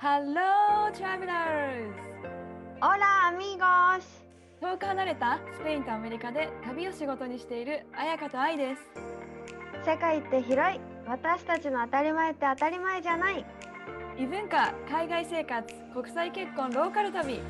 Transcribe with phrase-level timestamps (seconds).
[0.00, 1.92] Hello, travelers!
[2.80, 4.04] Hola amigos!
[4.60, 8.82] 遠く離れたスペインとアメリカで旅を仕事にしている彩香と愛です。
[9.84, 13.44] 世界って広い私たちの当たり前って当たり前じゃない
[14.16, 17.40] 異文化、海外生活、国際結婚、ローカル旅。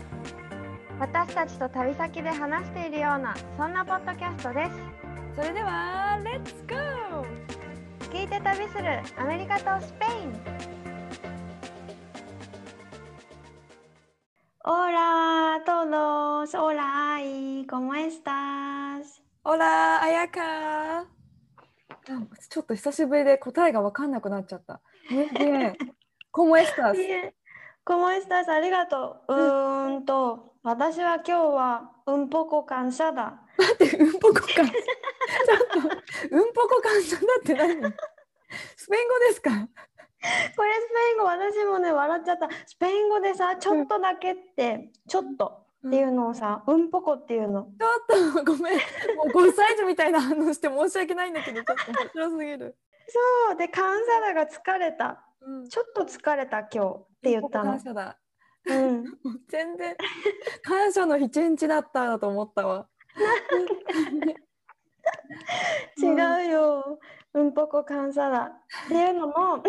[0.98, 4.70] 私たちと旅先で話しているようなそんなポッドキャストです
[5.36, 7.48] それでは、レッツゴー
[8.10, 10.77] 聞いて旅するアメリカとスペイン
[14.70, 17.94] Hola todos, hola Ai, ¿cómo
[22.50, 24.82] ちょっと久しぶりで答えが分かんなくなっちゃった。
[25.10, 25.74] Muy bien.
[26.30, 26.92] ¿Cómo estás?
[26.92, 27.32] Bien.
[27.82, 28.50] ¿Cómo estás?
[28.50, 29.34] ありがとう。
[29.34, 33.38] うーんと、私は今日は un poco cansada。
[33.56, 34.44] 待って、うんぽこ感。
[34.44, 35.78] ちょっと、
[36.30, 37.68] うんぽこ感謝だって何
[38.76, 39.66] スペイン語ですか
[40.56, 42.48] これスペイン語私もね笑っちゃった。
[42.66, 47.70] スペイン語でさちょっとだけって、ちょっとっていうのをさうんぽこっていうの。
[47.78, 48.78] ちょっと ごめん。
[49.16, 52.76] もう5歳児みたいな反応して申し訳ないんだけど、ちょっと面白すぎる。
[53.08, 53.56] そう。
[53.56, 55.24] でカンサダが疲れた。
[55.40, 57.70] うん、ちょっと疲れた今日って言ったの。
[57.78, 58.18] 感謝だ。
[58.66, 59.04] うん
[59.48, 59.96] 全然
[60.62, 62.88] 感謝の一日だっただと思ったわ。
[65.96, 66.06] 違
[66.48, 66.98] うよ
[67.34, 68.50] うんぽこカンサダっ
[68.88, 69.62] ていうのも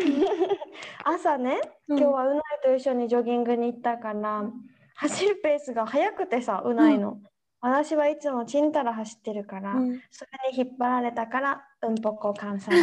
[1.04, 4.50] 朝ね今日はうないと一緒にジョギングに行ったから
[4.96, 7.20] 走るペースが速くてさうないの、
[7.62, 10.02] 私はいつもちんたら走ってるから、うん。
[10.12, 12.78] それに引っ張られたからうんぽこカンサダ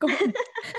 [0.00, 0.16] ごめん。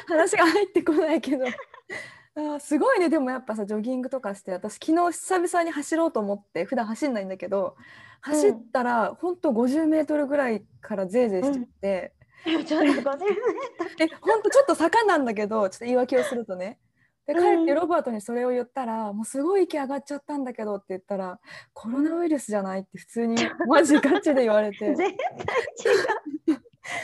[0.08, 1.46] 話が入ってこないけど。
[1.46, 3.10] あーすごいね。
[3.10, 7.76] でもやっぱさジョギングとかして私昨日久々に走ろうと思って普段走んないんだけど
[8.22, 12.14] 走ったら、ほんと50メートルぐらいからぜいぜいしちゃって、
[12.46, 13.30] ちょっと50メートル
[14.00, 16.80] えほんとちょっと坂なんだけどちょっと言い訳をするとね
[17.28, 21.40] で帰ってロバートにそれを言ったら、もうすごい息上がっちゃったんだけどって言ったら
[21.74, 23.36] コロナウイルスじゃないって普通に
[23.68, 26.62] マジガチで言われて 絶対違う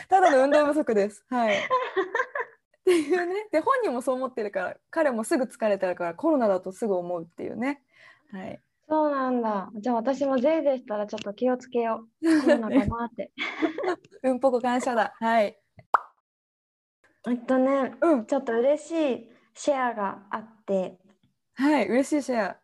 [0.08, 1.24] ただの運動不足です。
[1.30, 1.56] はい。
[1.56, 1.60] っ
[2.84, 3.46] ていうね。
[3.52, 7.82] で本人もそう思ってるから彼もすぐ疲れてるからコロナだとすぐ思うっていうね。
[8.32, 8.60] はい。
[8.88, 13.32] そうなんだじゃあ私もぜいぜいしたらちょっと気をつけようコロナかなって
[14.22, 15.14] うんぽこ感謝だ。
[15.18, 15.58] はい。
[17.28, 18.26] えっとねうん。
[18.26, 20.98] ちょっと嬉しいシェアがあって
[21.54, 21.88] はい。
[21.88, 22.60] 嬉しいシェア。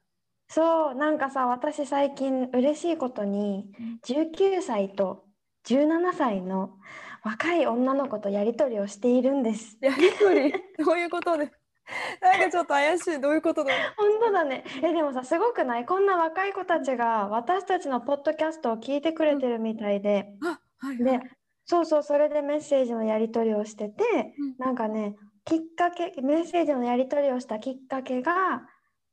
[0.48, 3.72] そうなんかさ私最近嬉しいことに
[4.04, 5.24] 19歳と
[5.64, 6.78] 17歳の
[7.24, 10.52] 若い女の子とやり取りをしているんですやりとり？
[10.84, 11.50] どういうことで。
[12.22, 13.20] なんかちょっと怪しい。
[13.20, 13.72] どういうことだ？
[13.96, 15.86] 本当だねえでもさすごくない？
[15.86, 21.30] こんな若い子たちが私たちのポッドキャストを聞いてくれてるみたいで、あ、はい、ではい。
[21.64, 28.62] そうそうそれでメッセージのやり取りをしてて、うんなんかねきっかけメッセージのやり取りをしたきっかけが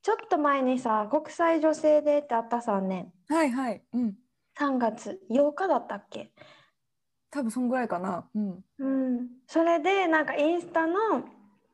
[0.04, 3.84] ちょっと前にさ国際女性デーってあったさねはいはい。
[3.94, 4.16] うん。
[4.58, 6.32] 3月8日だったっけ？
[7.32, 8.28] 多分そんぐらいかな。
[8.36, 8.64] うん。
[8.80, 8.88] う
[9.22, 11.24] ん、それでなんかインスタの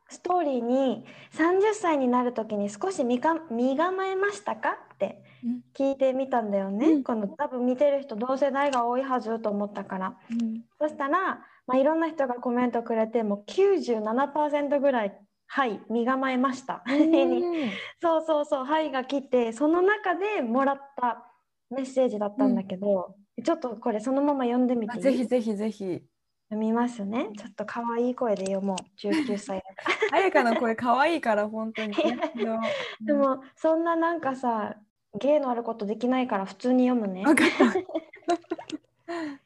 [0.10, 4.78] ストーリーに30歳になる時に少し身か身構えましたか？
[4.94, 5.62] ってうん。
[5.74, 7.04] 聞いてみたんだよね、うん。
[7.04, 10.18] この多分見てる人同世代が多いはずと思ったから。
[10.32, 10.64] うん。
[10.80, 17.72] そしたら、まあ、いろんな人がコメントくれてもう97%ぐらい「はい身構えました」 に。
[18.02, 21.32] そうそうそう「はい」が来てその中でもらった
[21.72, 26.04] メッセージだったんだけど、ちょっとこれそのまま読んでみてぜひぜひぜひ。
[26.50, 27.30] 読みますね。
[27.38, 28.78] ちょっと可愛い声で読もう。
[29.00, 30.18] 19歳だから。
[30.18, 31.94] あやかの声可愛いから本当に。
[33.02, 34.76] でもそんななんかさ、
[35.20, 37.24] 芸のあることできないから普通に読むね。
[37.24, 37.74] 分かった。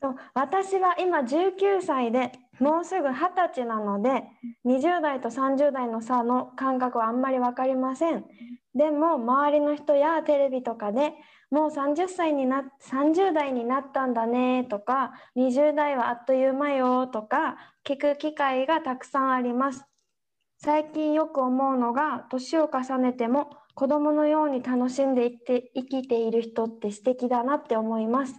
[0.00, 2.30] そう私は今19歳で
[2.60, 4.24] もうすぐ20歳なので
[4.66, 8.24] 20代と30代の差の感覚はあんまり分かりません。
[8.74, 11.14] でも周りの人やテレビとかで
[11.54, 17.56] もう30歳にな30代になったんだねとか20代はあっという間よとか
[17.86, 19.84] 聞く機会がたくさんあります。
[20.58, 28.34] 最近よく思うのが年を重ねても子供のように楽しんでいって生きている人って素敵だなって思います。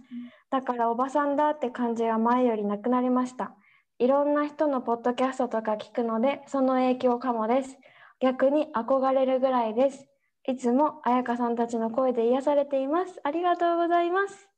[0.50, 3.54] だからおばさんだって感じが前よりなくなりました。
[3.98, 7.78] いろんな人のポッドキャストとか聞くので、その影響かもです。
[8.20, 10.06] 逆に憧れるぐらいです。
[10.48, 13.20] いつも彩香さんたちの声で癒されています。
[13.24, 14.48] ありがとうございます。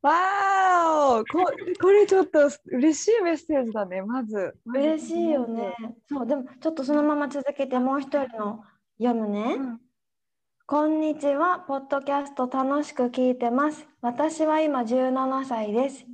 [0.00, 5.74] わーおこ これちょっと嬉しいメッセージだねまずまず嬉しいよね。
[6.08, 8.64] そう、でもちょっとそのまま続けてもう一人の
[8.98, 9.56] 読むね。
[9.58, 9.80] うん
[10.66, 13.86] こんにちは、ポッドキャスト楽しく聞いてます。
[14.00, 16.06] 私は今17歳です。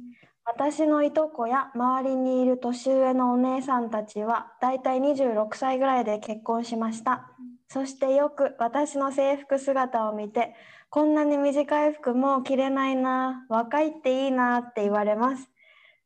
[0.44, 7.30] 私のいとこや周りにいる年上のお姉さんたちはだいたい26歳ぐらいで結婚しました。
[7.72, 10.56] そしてよく私の制服姿を見て、
[10.88, 15.44] こんなに短い服もう着れないな、若いっていいなって言われます。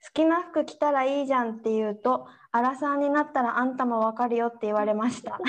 [0.05, 5.41] 好きな服着たらいいじゃんって言うと、アラサーになったらあんたもわかるよって言われました。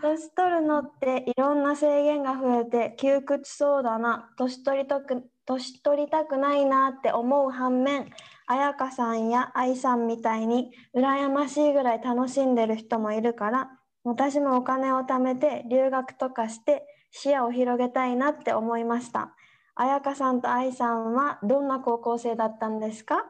[0.00, 8.10] 年取るのっていろんな制限が増えて窮屈そうだな年取りたく年取りたくないなって思う反面
[8.46, 13.70] 彩香さんや愛さんみたいに羨ましいぐらい楽しんでる人もいるから
[14.04, 19.34] 私もお金を貯めて留学とかして視野を広げたいなって思いました
[19.74, 23.24] 彩香さんと愛さんはどんな高校生だったんですか？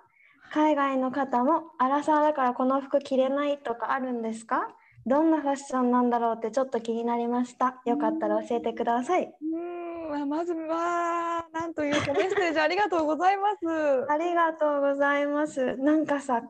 [0.52, 4.68] 海外の方もアラサーだからこの服着れないとかあるんですか？
[5.06, 7.80] どんなファッションなんだろうってちょっと気になりました。
[7.86, 9.24] よかったら教えてください。
[9.24, 13.56] うーんまずはなんというかメッセージありがとうございます。
[14.12, 15.76] ありがとうございます。
[15.76, 16.42] なんかさ、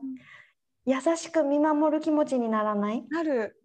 [0.85, 3.03] 優しく見守る気持ちにならない？
[3.09, 3.57] なる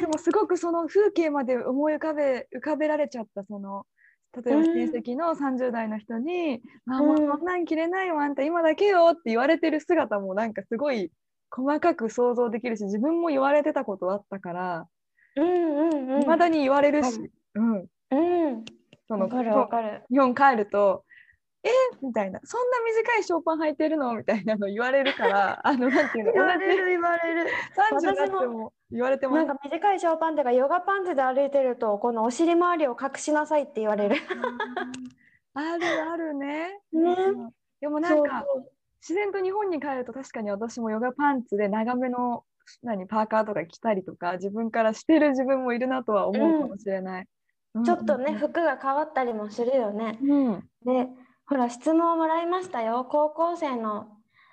[0.00, 3.86] でもすごくその風景まで思い浮かべ浮かべられちゃったその
[4.34, 11.10] 例えばうん親戚の30代の人に「あもううんなん着れないよあんた今だけよ」って言われてる姿もなんかすごい
[11.50, 14.86] 細かく想像できるし自分も言われてたことあったから
[15.36, 16.22] うんうんうん。
[16.22, 18.64] いまだに言われるし、うん、うん。
[19.08, 19.28] その。
[20.10, 21.04] 日本帰ると
[21.64, 21.70] 「え？
[22.02, 26.32] みたいな「そんな短いショーパン履いてるの?」みたいなの言われるから あのなんていうの？
[26.32, 27.50] 言われる言われる。
[28.00, 34.16] 30になって私も言われてますなんか短いショーパンとかヨガパンツで歩いてるとこのお尻周りを隠しなさいって言われる。
[35.54, 36.80] あるあるね。
[36.92, 37.50] ねうん
[37.80, 38.46] でもなんか
[39.00, 42.44] 自然と日本に帰ると確かに私もヨガパンツで長めの
[42.82, 47.28] 何パーカーとか着たりとか自分からしてる自分もいるなとは思うかもしれない。
[47.84, 50.18] ちょっとね、服が変わったりもするよね。
[50.22, 51.08] うんうんで、
[51.46, 53.06] ほら、質問をもらいましたよ。
[53.08, 54.08] 高校生の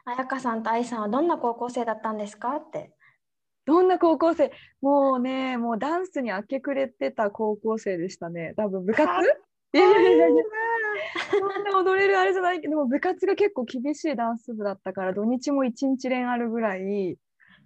[0.05, 2.55] 彩香さんと愛さんはどんな高校生だったんですか？
[2.55, 2.93] って。
[3.65, 4.51] どんな高校生？
[4.81, 8.53] もうねもうダンスに明け暮れてた高校生でしたね。
[8.57, 9.07] 多分部活？
[9.71, 10.43] いやいやいやいや
[11.29, 17.17] そんな踊れるあれじゃないけど部活が結構厳しいダンス部だったから土日も一日練あるぐらい。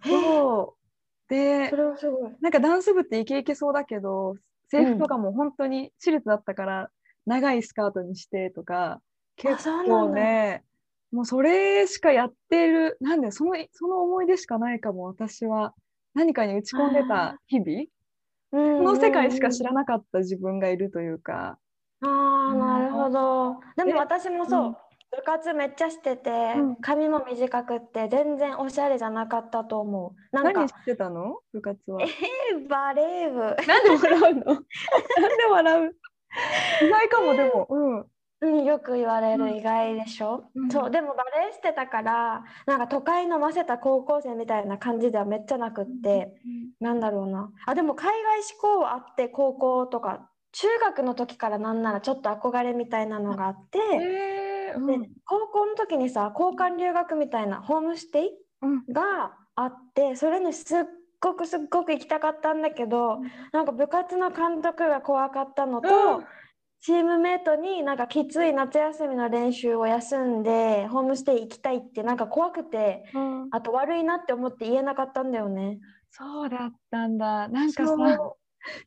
[0.06, 2.32] そうでそれはすごい。
[2.42, 4.36] なんかダンス部ってイケイケそうだけど
[4.70, 6.90] 制服とかも本当に私立だったから
[7.26, 9.00] 長いスカートにしてとか
[9.36, 10.64] 結構ね
[11.12, 15.74] もうそれしかやってるなんでそのその思い出しかないかも私は。
[16.16, 17.88] 何かに打ち込んでた日々？
[18.52, 21.58] ここの世界しか知らなかった自分がいるというか。
[22.02, 23.56] ああ、なるほど。
[23.76, 24.72] ででも私もそう、うん。
[24.74, 24.78] 部
[25.26, 26.76] 活めっちゃしてて、うん。
[26.76, 30.36] 髪も短くって全然おしゃれじゃなかったと思う。
[30.36, 31.40] なんか何、してたの？
[31.52, 32.04] 部活は。
[32.04, 33.40] えーバレー部。
[33.40, 34.44] なんで笑うの？
[34.46, 34.64] なんで
[35.50, 35.96] 笑う？
[36.86, 37.68] 意外かもでも。
[37.72, 38.06] うん
[38.44, 39.46] うん、よく言われうん。
[39.46, 40.70] る意外でしょ、うん。
[40.70, 46.36] そうでもバレエしてたからなんか都会のませた高校生みたいな感じではめっちゃなくって、
[46.80, 47.52] なんだろうな。
[47.66, 55.02] あでも海外志向はあって高校とか中学の時からなんならちょっと憧れみたいなのがあって、えーうん。
[55.02, 58.30] で高校の時にさ交換留学みたいなホームステイ
[58.62, 58.86] うん。
[58.92, 60.84] があってそれにすっ
[61.22, 63.32] ごくすっごく行きたかったんだけど、うん。
[63.54, 66.26] なんか部活の監督が怖かったのと、うん
[66.84, 73.50] チームメートになんかきつい夏休みの練習を休んでホームステイ行きたいってなんか怖くてうん。
[73.52, 75.80] あと悪いなって思って言えなかったんだよね。
[76.12, 77.48] そうだったんだ。
[77.48, 77.96] なんかさ、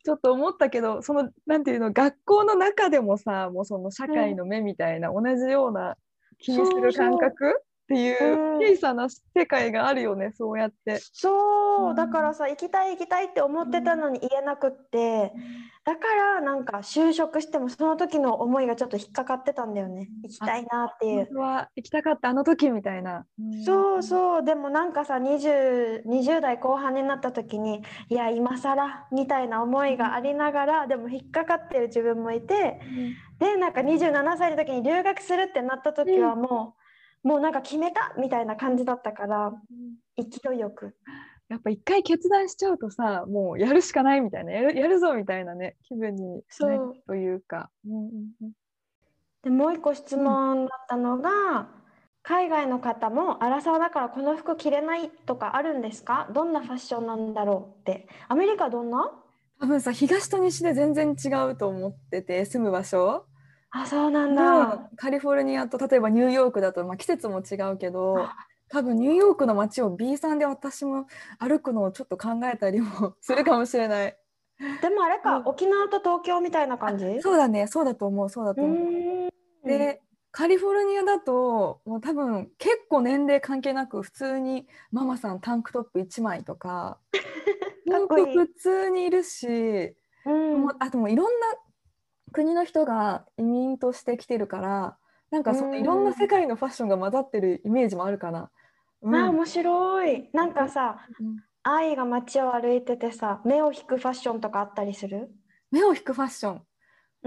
[0.05, 5.97] ちょっと思ったけど、その、なんていうの、学校の中でもさ、もうその社会の目みたいな、同じような
[6.39, 7.61] 気にする感覚？
[7.87, 8.57] っていううん。
[8.57, 10.99] 小さな世界があるよね、そうやって。
[11.13, 15.31] そううんだからさ行きたい行きたいって思ってたのに言えなくって
[15.85, 20.09] だからなんか就職してもその時の思いがちょっと引っかかってたんだよね。
[20.23, 21.37] 行きたいなっていう。
[21.37, 23.25] は行きたかったあの時みたいな。
[23.65, 32.81] そうそうでもなんかさ 20, 20代後半になった時にいや今更みたいな思いがありながらでも引っかかってる自分もいて
[33.39, 36.86] でなんか27歳の時に留学するってなった時はもう、
[37.23, 39.53] もうなんか決めたみたいな感じだったから
[40.17, 40.95] 勢いよく。
[41.49, 47.69] やっぱ一回決断しちゃうとさ、もうやるしかないみたいな、やるやるぞみたいなね、気分になそうるというか。
[47.85, 47.89] う。
[47.89, 48.51] んうんうん。
[49.43, 51.69] でもう一個質問だったのが、
[52.21, 56.29] 海外の方もアラサーだからこの服着れないとかあるんですか？
[56.33, 58.09] どんなファッションなんだろうって。
[58.27, 59.09] アメリカどんな？
[59.61, 63.25] 多分さ東と西で全然違うと思ってて住む場所
[63.71, 68.27] あそうなんうんだ、カリフォルニアと例えばニューヨークだと、まあ、季節も違うけど
[68.69, 71.07] 多分ニューヨークの街を B さんで私も
[71.39, 74.17] 歩くのをちょっと考えたりもするかもしれない。
[74.81, 75.47] でもあれか、うん。
[75.47, 77.21] 沖縄と東京みたいな感じ？
[77.21, 77.67] そうだね。
[77.67, 78.29] そうだと思う。
[78.29, 78.65] そうだとう。
[78.65, 79.67] 思う。
[79.67, 86.99] でカリフォルニアだともう多分結構年齢関係なく普通にママさんタンクトップ1枚とか
[88.09, 88.33] かいい。
[88.35, 89.95] 普通にいるし、
[90.25, 90.61] うん。
[90.61, 91.47] もうあともういろんな
[92.37, 94.97] 国の人が移民として来てるから
[95.31, 98.51] なんかそのうんいろんな世界のファッションが混ざってるイメージもあるかな。
[99.01, 99.15] うん。
[99.15, 100.29] あ面白い。
[100.33, 101.37] なんかさうん。
[101.63, 105.31] 愛が街を歩いててさ目を引くファッションとかあったりする？
[105.71, 106.61] 目を引くファッション。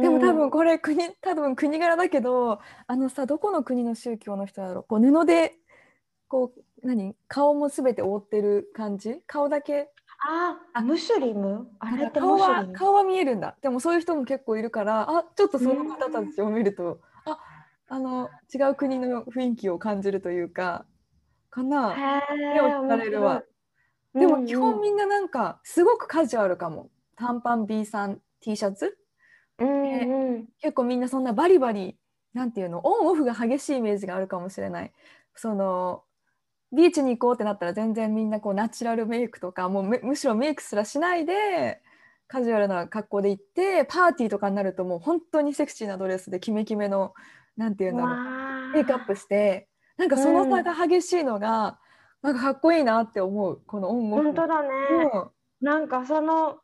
[0.00, 4.84] でも多分これ国多分国柄だけどあのさどこの国の宗教の人だろう？
[4.84, 5.54] こう布で
[6.28, 7.16] こう何？
[7.26, 9.16] 顔もすべて覆ってる感じ？
[9.26, 9.90] 顔だけ
[10.22, 17.38] ああムスリムあれって顔は顔は見えるんだでもそういう人も結構いるからあちょっとその方たちを見るとあ
[17.88, 20.84] あの違う国の雰囲気を感じるというか
[21.48, 21.94] かな
[22.54, 23.42] 目を引かれるわ
[24.14, 28.98] でも基本みんななんかすごくカジュアルかも短パン B さん T シャツ
[29.58, 31.96] うんうん結構みんなそんなバリバリ
[32.34, 34.92] なんていうのオンオフが激しいイメージがあるかもしれない
[35.34, 36.04] その
[36.72, 41.80] ビーチに行こうってなったら全然みんなこうナチュラルメイクとかもうむむしろメイクすらしないで
[42.28, 47.14] カジュアルな格好で行ってパーティーとかになるともう本当にセクシーなドレスでキメキメの
[47.56, 49.68] なんていうんだろうわメイクアップして
[50.00, 51.78] なんかその差が激しいのが、
[52.22, 54.68] なんかかっこいいなって思うこのオンオフ本当だね。
[55.12, 55.30] うん。
[55.60, 56.56] なんかその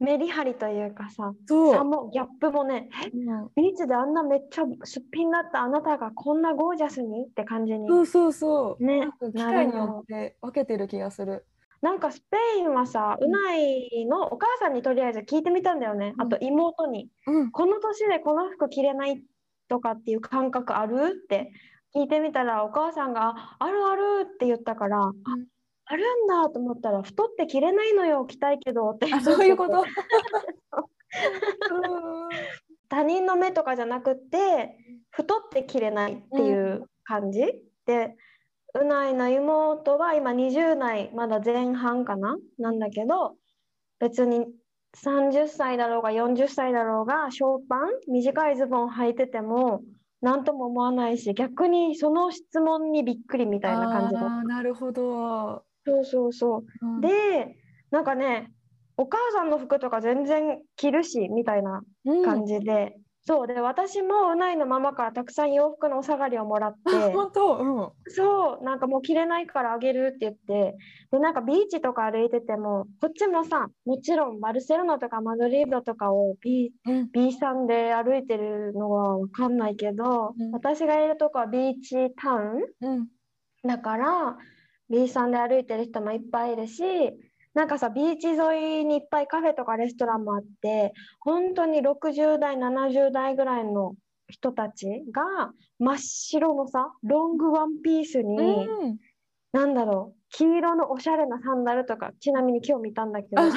[0.00, 3.48] メリハリというかさギャップもねえうん。
[3.54, 11.44] ビーチであんなめっちゃすっぴんだったあなたがこんなゴージャスにって感じにそうそうそう、ね機会によって分けてる気がする。
[11.82, 16.12] なんかスペインはさ、うないのお母さんにとりあえず聞いてみたんだよね。
[16.14, 16.22] うん。
[16.22, 19.22] あと妹に、うん、この年でこの服着れない
[19.68, 21.14] とかっていう感覚ある？
[21.24, 21.52] って
[21.94, 25.12] 聞いてみたら、お母さんが、ああるあるって言ったから、あ
[25.92, 29.12] あるんだと思ったら、太って着れないのよ、着たいけどって。
[29.12, 29.84] あそういうこと？
[32.88, 34.76] 他人の目とかじゃなくて、
[35.10, 37.40] 太って着れないっていう感じ、
[37.86, 38.16] で、
[38.74, 42.36] うないの妹は今20代まだ前半かな？
[42.58, 43.34] なんだけど
[43.98, 44.46] 別に
[44.96, 49.82] 30歳だろうが40歳だろうがショーパン短いズボン履いてても
[50.20, 55.64] 何とも思わないし逆にその質問にびっくりみたいな感じだなるほど。
[55.84, 56.86] そうそうそう。
[56.86, 57.00] うん。
[57.00, 57.56] で
[57.90, 58.52] なんかね
[58.96, 62.24] お母さんの服とか全然着るしみたいなうん。
[62.24, 63.46] 感じで、そう。
[63.46, 66.78] で私もうないのママからたくさん洋服のお下がりをもらって。
[66.86, 67.90] あ 本当、うん。
[68.08, 68.64] そう。
[68.64, 70.76] なんかもう着れないからあげるって言って。
[71.10, 80.50] でなんかビーチとか歩いててもこっちもさもちろんバルセロナとかマドリードとかを B, うん、B さんで歩いてるのは分かんないけど、うん。
[80.52, 83.08] 私がいるとこはビーチタウンうん、
[83.64, 84.38] だから
[84.90, 86.82] B さんで歩いてる人もいっぱいいるし
[87.54, 93.94] なんかさビーチ沿いにいっぱいカフェとかレストランもあって本当に60代70代ぐらいの
[94.28, 98.98] 人たちが真っ白のさロングワンピースに、うん。
[99.52, 103.50] なんだろう黄色のおしゃれなサンダルとかちなみに今日見たんだけどあ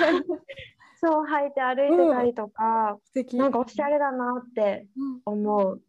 [1.04, 3.38] そう履いて歩いてたりとか、素敵。
[3.38, 5.82] なんかおしゃれだなってうん思う。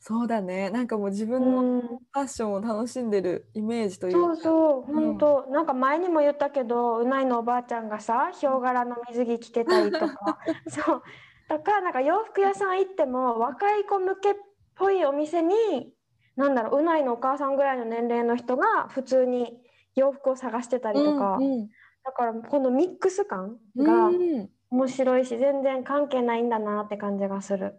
[0.00, 0.70] そうだね。
[0.70, 4.38] なんかもう自う分のんファッションを楽しんでるイメージというそうか。
[4.38, 11.02] そう、うん本当、なんか前にも言ったけど、うないのおばあちゃんがさ、ヒョウ柄の水着着てたりとか、 そう。
[11.48, 14.34] だからなんか洋服屋さん行っても若い子向けっ
[14.74, 15.94] ぽいお店に、
[16.36, 19.62] なんだろう、うないのお母さんぐらいの年齢の人が普通に
[19.94, 21.68] 洋服を探してたりとか、うん
[22.04, 27.78] だからこのミックス感うんがうん面白いし、全然関係ないんだなって感じがする。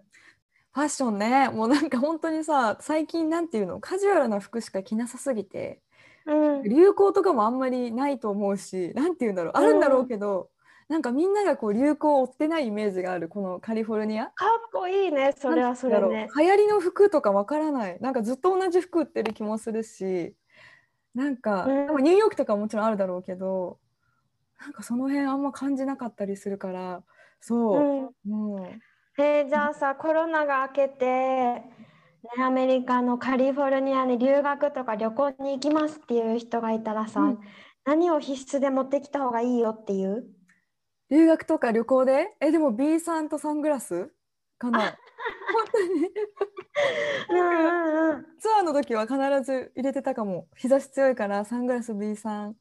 [0.80, 5.82] ファッションね、もうなんか本当にさ、最近なんていうの、カジュアルな服しか着なさすぎて、
[6.26, 10.50] うん、流行とかもあんまりないと思うし、なんていうんだろう、あるんだろうけど、
[10.88, 14.28] なんかみんながこう流行を追ってないイメージがある、このカリフォルニア？
[14.28, 17.98] かっこいいね、それはそれね流行りの服とかわからない。
[18.00, 20.34] なんかずっと同じ服売ってる気もするし、
[21.14, 21.88] なんか、うん。
[21.88, 23.80] でもニューヨークとかももちろんあるだろうけど、
[24.62, 27.04] なんかその辺あんま感じなかったりするから、
[27.42, 27.80] そう。
[28.28, 28.58] う、ん。
[28.58, 28.82] うん、
[29.22, 31.64] えーじゃあさ、コロナが明けて、ね、
[32.42, 37.40] アメリカのカリフォルニアに留学とか旅行に行きますっていう人がいたらさ、うん。
[37.86, 40.26] 何を必須で持ってきた方がいいよっていう？
[41.10, 42.36] 留学とか旅行で？
[42.40, 44.12] え、でも B さんとサングラス？
[44.58, 44.80] かな。
[44.80, 44.90] 本
[45.72, 46.10] 当に。
[47.32, 50.48] うんツアーの時は必ず入れてたかも。
[50.56, 52.56] 日差し強いからサングラス B さん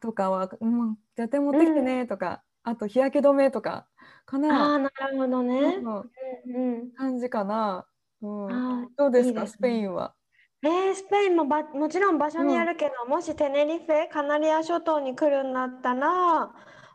[0.00, 3.86] とかは「うん絶対持ってきてね」とか、あと日焼け止めとか
[4.26, 5.76] かあな、あなるほどね。
[5.82, 6.92] うんうん。
[6.92, 7.86] 感じかな、
[8.20, 9.46] うん、どうですかね。
[9.46, 10.14] スペインは？
[10.62, 16.50] えースペインもばもちろん場所によるけど、もしテネリフェカナリア諸島に来るんだったら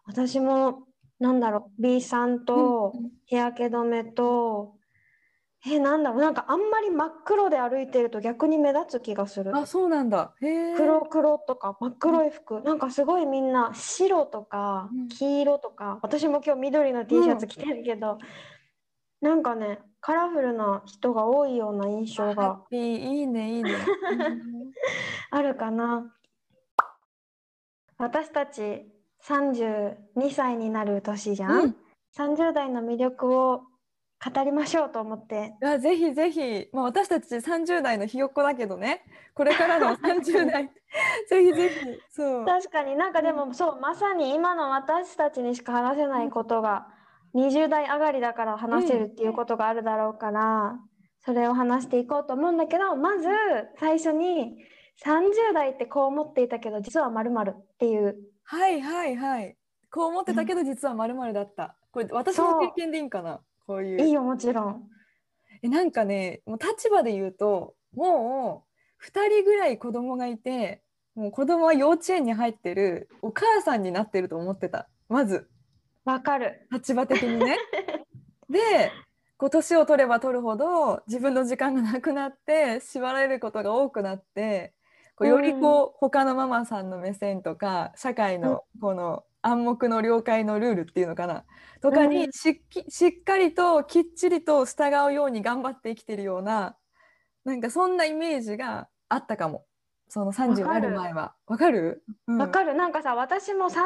[0.05, 0.83] 私も
[1.19, 3.09] なんだろう B さんとうん。
[3.25, 4.75] 日焼け止めと、
[5.65, 9.55] えーなんだろうなんかあんまり真っ黒で歩いてると逆に目立つ気がする。
[9.55, 10.33] あそうなんだ。
[10.41, 10.75] へえ。
[10.75, 18.17] 黒黒とか真っ黒い服、なんかすごいみんな白とかうん黄色とか、私も今日緑の T シャツ着てるけど、
[19.21, 23.71] なんかねカラフルな人が多いような印象ハがいいねいいね。
[25.31, 26.13] あるかな。
[27.97, 28.85] 私たち
[29.23, 29.95] 32
[30.31, 31.75] 歳になる年じゃん、うん
[32.15, 33.63] 30代の魅力を
[34.23, 35.53] 語りましょうと思って。
[35.61, 39.03] いやぜひぜひ、まあ、私たち30代のひよっこだけどね。
[39.33, 40.71] これからの 30代
[41.27, 41.75] ぜひぜひ。
[42.09, 42.45] そう。
[42.45, 42.95] 確かに。
[42.95, 46.87] なんかでもそうまさに今の私たちにしか話せないことが
[47.35, 50.79] 20代上がりだから話せるっていうことがあるだろうから、
[51.25, 53.27] それを話していこうと思うんだけどまず
[53.79, 54.57] 最初に
[55.03, 58.17] 30代ってこう思っていたけど実はまるっていう。
[58.43, 59.57] はいはいはい。
[59.91, 61.75] こう思ってたけど実はまるだった。
[61.91, 63.41] これ私の経験でいいんかな？
[63.67, 64.01] こういう。
[64.01, 64.83] いいよもちろん。
[65.61, 68.65] えなんかねもう立場で言うとも
[69.01, 70.81] う2人ぐらい子供がいて
[71.15, 75.47] もう子供は幼稚園に入ってるお母さんになってると思ってたまず
[76.05, 76.67] わかる。
[76.71, 77.57] 立場的にね。
[78.49, 78.91] で
[79.37, 84.73] こう年を取れば取るほど自分の時間がなくなって縛られることが多くなって
[85.15, 91.43] こうよりこう、他のママさんの目線とか社会のこの暗黙の了解のルールっていうのかな？
[91.81, 96.75] とかうんにしっきしっかりときっちりと従うように頑張って生きてるような
[97.45, 99.65] なんかそんなイメージがあったかも。
[100.09, 101.33] その30になる前は。
[101.47, 102.03] わかる？
[102.27, 102.37] うん。
[102.37, 102.75] わかる。
[102.75, 103.79] なんかさ私も30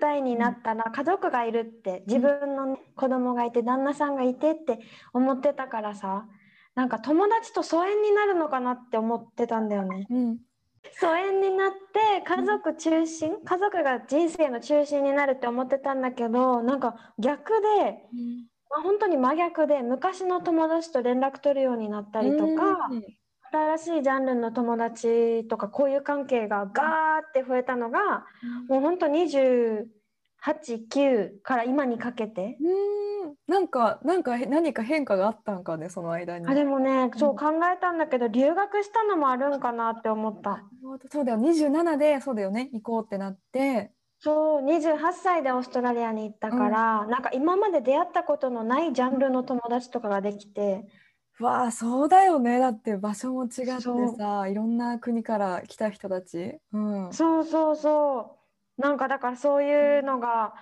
[0.00, 4.78] 代になったら家族がいるって自分の、ね、子供がいて旦那さんがいてって
[5.12, 6.26] 思ってたからさ
[6.74, 10.06] なんか友達と疎遠になるのかなって思ってたんだよね。
[10.10, 10.38] うん
[11.00, 17.66] 疎遠になって家族中心家族が人生の中心になるって思ってたんだけどなんか逆で、
[18.12, 23.02] うん、まあ、本当に真逆で昔の友達と連絡取るようになったりとか、うん、
[23.78, 28.24] 新しいジャンルの友達とか交友関係がガーって増えたのが、
[28.70, 29.84] うん、もう本当20
[30.44, 32.56] 89から今にかけて。
[32.60, 33.34] うん。
[33.46, 36.46] なんかなんか何か変化があったんかねその間に。
[36.46, 40.64] あでもねそう考えたんだけど、うん、留学したのもあるんかなって思った。
[41.10, 41.38] そうだよ。
[41.38, 42.70] 27でそうだよね。
[42.72, 43.92] 行こうってなって。
[44.20, 50.86] そう28歳でオーストラリアに行ったから、うん、なんか今まで出会ったことのないジャンルの友達とかができて、
[51.38, 52.58] うん、わあそうだよね。
[52.58, 53.62] だって場所も違って
[54.16, 58.37] さいろんな国から来た人たち、うん、そうそうそう。
[58.78, 60.54] なんかだからそういうのが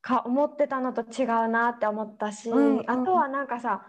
[0.00, 3.86] か思ってたのと違うなって思ったし、うんうんあとはなんかさ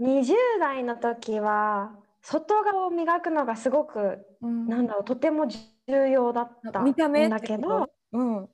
[0.00, 4.66] 20代の時は外側を磨くのがすごくうん。
[4.66, 8.48] なんだろうとても重要だったん見た目だけどうん。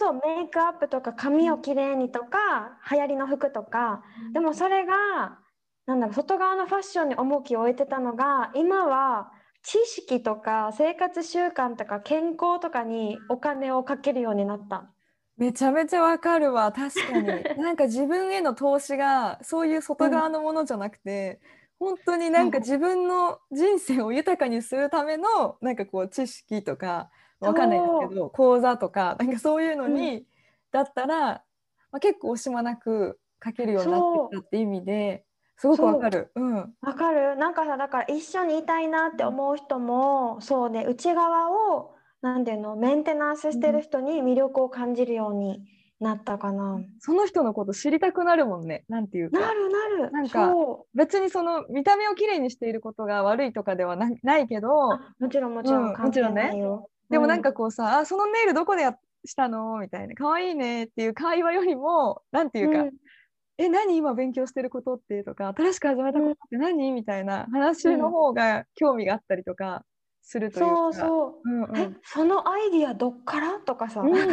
[0.00, 5.38] そうメイクアップとか髪をきれいにとか流行りの服とかでもそれが
[5.86, 14.90] なんだろう外側のファッションに重きを置いてたのが今は知識とか生活習慣とか健康とかにお金をかけるようになった。
[15.36, 16.72] めちゃめちゃわかるわ。
[16.72, 17.26] 確かに。
[17.62, 21.40] なんか自分への投資がそういう外側のものじゃなくて、
[21.78, 30.26] 本当になんか自分の人生を豊かにするためのなんかこう知識とかわかんないですけど講座とかなんかそういうのに、
[30.72, 31.44] だったら、ま
[31.92, 35.24] あ、結構惜しまなく書けるようになってきたって意味で
[35.58, 36.30] すごくわかる。
[36.34, 36.74] うん。
[36.80, 37.36] わかる。
[37.36, 45.62] なんかさだから一緒にいたいなって思う人もそうね内側をなんていうのメンテナンスしてる人に魅力を感じるように
[46.00, 46.80] なったかな。
[47.00, 48.84] その人のこと知りたくなるもんね。
[48.88, 49.40] なんていうか。
[49.40, 50.10] なるなる。
[50.12, 56.88] なんかそ別にその見た目をきれいにしていることが悪いとかではなないけうどあもちろんもちろうんん関係ないよ。
[57.10, 59.78] うでもなんかこうさ、あそのネイルどこでやしたの？
[59.78, 60.14] みたいな。
[60.14, 62.92] 可愛いねっていう会話よりもなんていうか、うん
[63.58, 65.24] え何今勉強してることって？
[65.24, 69.84] とか新しく始めたことって何、みたいな話の方が興味があったりとか
[70.22, 70.76] するというか。
[70.76, 71.50] そうそう。
[71.50, 71.76] うんうん。
[71.76, 73.58] えそのアイディアどっから？
[73.58, 74.10] とかさ、うん。
[74.14, 74.24] どっ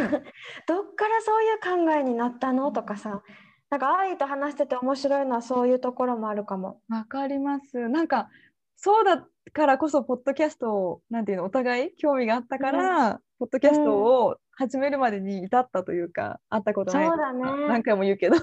[0.94, 2.70] からそういう考えになったの？
[2.70, 3.22] とかさ。
[3.68, 6.80] なんか愛と話してて面白いのはそういうところもあるかも。
[6.88, 7.88] わかります。
[7.88, 8.28] なんか
[8.76, 17.06] そうだからこそポッドキャストをなんていうのお互い興味があったから、ポッドキャストを始めるまでに至ったというか会ったことない。
[17.06, 17.42] そうだね。
[17.68, 18.36] 何回も言うけど、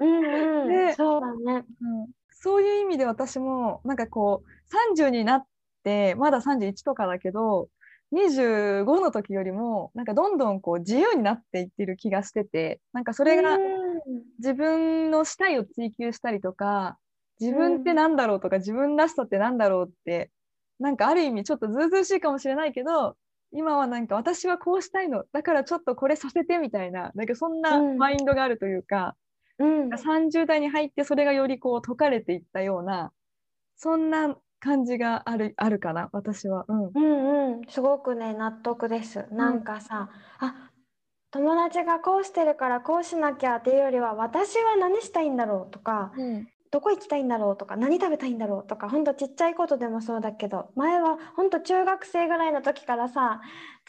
[0.00, 1.64] うんうん、ねそうだね。
[1.80, 2.08] うん。
[2.30, 5.44] そういう意味で私もなんかこう30になっ
[5.82, 7.68] てまだ31とかだけど
[8.12, 13.60] 25の時よりもなんかどんどんこう自由になっていってる気がしててなんかそれがうん。
[14.38, 16.98] 自分のしたいを追求したりとか
[17.40, 20.30] 自分ってなんだろうとか、自分らしさってなんだろうって
[20.78, 23.16] なんかある意味ちょっとずうずうしいかもしれないけど
[23.52, 27.98] 今はなんか私はこうしたいのだからちょっとこれさせてみたいななんかそんなうん。
[27.98, 29.16] マインドがあるというか、
[29.58, 29.88] うん。
[29.88, 33.12] 30代に入ってそれがよりこう解かれていったような
[33.76, 36.64] そんな感じがあるあるかな私は。
[36.68, 36.86] うん。
[36.86, 39.26] うんうん、すごくね納得です。
[39.30, 40.70] なんかさ、あ
[41.30, 53.40] 友達がこうしてるからこうしなきゃっていうよりは私は何したいんだろうとかうんどこ行きたいんだろうとか何食べたいんだろうとかほんとちっちゃいことでもそうだけど前はほんと中学生ぐらいの時からさ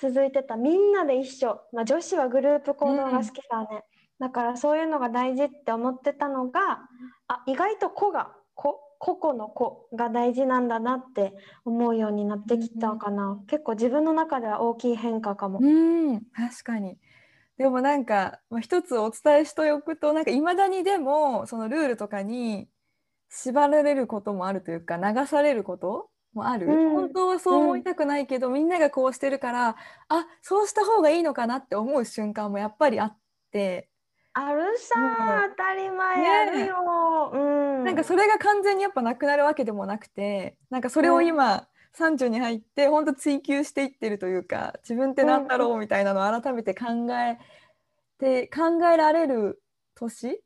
[0.01, 3.83] 続いてたみんなで一緒、まあ、女子はグループ行動が好きだね、
[4.19, 6.79] だからそういうのが大事って思ってたのが
[7.27, 11.33] あ意外と子が子個々の子が大事なんだなって
[11.65, 15.59] 思うようになってきたかな、結構自分の中では大きい変化かも。
[15.61, 16.97] うん確かに。
[17.57, 22.67] でもなんか、まあ、一つお伝えしておくとなんかいまだにでもそのルールとかに
[23.29, 26.91] 縛られることもあるというか流されることもある、うん。
[26.91, 29.75] 本当はそう思いたくないけど、みんながこうしてるから
[30.07, 33.17] あそうした方がいいのかなって思う瞬間もやっぱりあっ
[33.51, 33.89] て、
[34.33, 35.49] あるさ、うん。
[35.49, 37.31] 当たり前あるよ。
[37.33, 37.37] う
[37.81, 47.37] ん、なんかそれが完全にやっぱなくなるわけでもなくてなんかそれを今、30に入って本当追求していってるというか自分って何だろうみたいなのを改めて考え
[48.19, 49.61] て考えられる
[49.95, 50.41] 年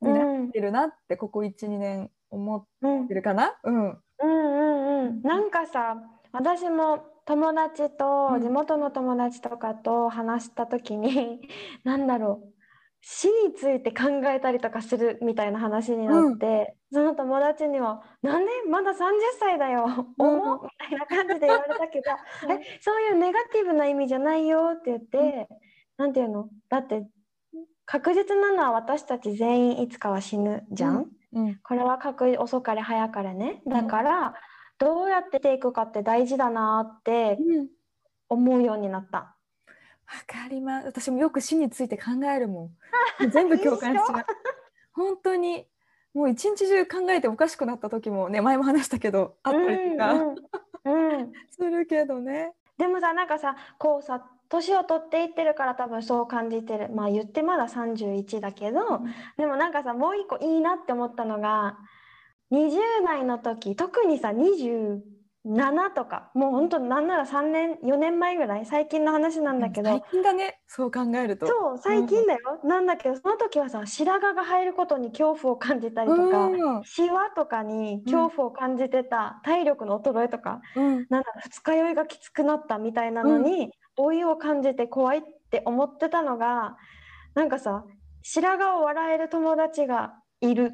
[0.00, 3.58] になってるなってここ12年思ってるかな？
[3.64, 5.96] うん、うんうんうん、なんかさ
[6.32, 11.40] 私も友達と地元の友達とかと話した時に、
[11.84, 12.59] なんだろう。
[13.02, 19.84] 死について考えたりとかするみたいな話になって、その友達には「なんでまだ30歳だよ
[20.18, 22.10] 重っ」みたいな感じで言われたけど
[22.48, 25.48] 「えそういうネガティブな意味じゃないよ」って言って、
[25.96, 26.50] なんていうの？
[26.68, 27.08] だって
[27.86, 31.10] 確実なのは私たち全員いつかは死ぬじゃん？
[31.32, 31.60] うん。
[31.62, 33.62] これは確遅かれ早かれね。
[33.66, 34.34] だから、
[34.78, 37.70] どうやってていくかって大事だなってうん。
[38.28, 39.39] 思うようになった。
[40.10, 40.86] わかります。
[40.86, 42.70] 私もよく死について考えるもん。
[43.30, 44.24] 全部共感しちゃう。
[44.92, 45.66] 本当に
[46.12, 52.54] もう一日中考えておかしくなった時もね前も話したけどあったりとかうんうんうん するけどね。
[52.76, 59.00] でもさなんかさこうさ年を取っていってるから多分そう感じてるまあ言ってまだ31だけど、
[59.36, 61.78] でもなんかさもう一個いいなって思ったのが
[62.50, 64.30] 20代の時特にさ
[65.44, 70.60] 27とかもうほんとなんなら3年4年前ぐらい最近の話なんだけど、最近だね。
[70.66, 71.46] そう考えると。
[71.46, 76.82] そう最近だよ、なんだけどその時はさ白髪が入ることに恐怖を感じたりとか、うん。
[76.84, 81.06] シワとかに恐怖を感じてた、体力の衰えとかうん。
[81.08, 86.76] なんだ二日酔いがきつくなったみたいなのに、老いを感じて怖いって思ってたのが
[87.34, 87.84] なんかさ
[88.22, 90.72] 白髪を笑える友達がいる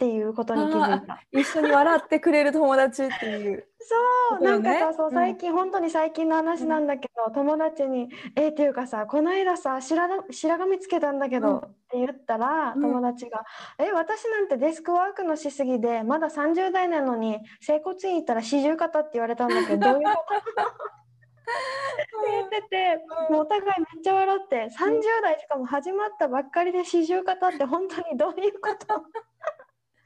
[0.00, 1.22] っていうことに気づいた。
[1.30, 3.66] 一緒に笑ってくれる友達っていう。
[3.78, 11.60] そう、ねなんかさ、そううん最近、本当に最近の話なんだけど、友達に「えっていうかさこの間さ白髪白髪見つけたんだけど」うんっ
[11.90, 13.44] て言ったら、うん友達が
[13.78, 20.12] 「え私なんてデスクワークのしすぎでまだ30代なのに整骨院行ったら四十肩って言われたんだけど どういうこ
[20.56, 29.04] と?」って言ってて、もうお互いめっちゃ笑って30代しかも始まったばっかりで四十肩って本当にどういうこと？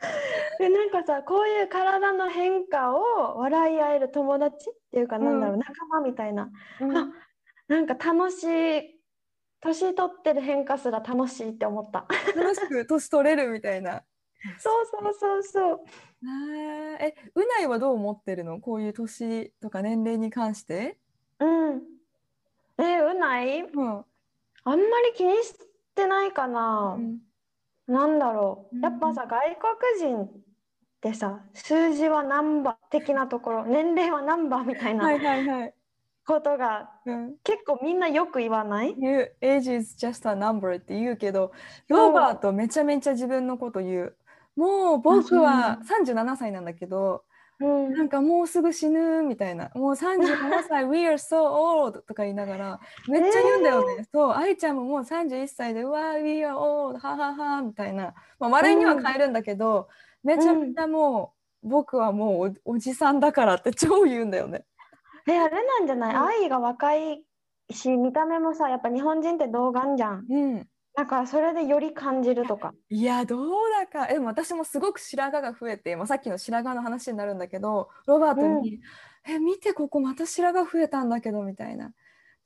[0.58, 5.60] でなんかさこういう体の変化を笑い合える友達っていうかなんだろう、うん。
[5.60, 6.50] 仲間みたいな。
[6.80, 6.96] うん。
[6.96, 7.08] あ
[7.68, 9.00] なんか楽しい
[9.60, 12.06] 年取ってる変化すら楽しいって思った。
[12.36, 14.04] 楽しく年取れるみたいな。
[14.58, 15.80] そうそうそうそう。
[17.00, 18.60] えうないはどう思ってるの？
[18.60, 20.98] こういう年とか年齢に関して。
[21.40, 21.82] うん。
[22.78, 23.62] えうない？
[23.62, 24.04] うん。
[24.66, 25.54] あんまり気にし
[25.94, 27.20] てないかな、うん
[27.87, 28.77] なんだろう。
[28.77, 28.83] うん。
[28.83, 29.40] やっぱさ外
[30.01, 30.31] 国人っ
[31.01, 35.68] てさ数字はナンバー的なところ年齢はナンバーみたいはいな。
[36.27, 37.35] ことがうん。
[37.44, 38.94] 結構みんなよく言わない？
[38.99, 39.37] 言う。
[39.42, 41.53] Age is just a number って言うけど
[41.88, 44.16] ロバートめちゃめちゃ自分のこと言う。
[44.57, 47.25] もう僕は37歳なんだけど
[47.60, 47.92] うん。
[47.92, 49.70] なんかもうすぐ死ぬみたいな。
[49.74, 59.88] もう37歳 We are so old とか言いながらめっちゃ言うんだよね、そう愛ちゃんももう31歳でうわ We are old はははみたいな、まあ、笑いには変えるんだけど、
[60.22, 64.64] めちゃめちゃもう、僕はもうおおじさんだからって 超言うんだよね。
[65.26, 66.26] えあれなんじゃない、うん。
[66.26, 67.24] 愛が若い
[67.70, 70.26] し見た目もさやっぱ日本人って童顔じゃん。
[70.28, 72.72] うんだからそれでより感じるとか。
[72.88, 74.09] いやどうだか。
[74.11, 78.80] え私もすごく白髪が増えて、まあ、さっきの白髪の話になるんだけどロバートに
[79.26, 81.88] 「え見てここまた白髪増えたんだけど」みたいな。
[81.88, 81.90] っ